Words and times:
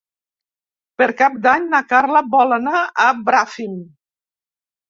Per 1.01 1.07
Cap 1.19 1.35
d'Any 1.43 1.69
na 1.75 1.83
Carla 1.91 2.23
vol 2.37 2.57
anar 2.59 2.81
a 3.05 3.07
Bràfim. 3.29 3.77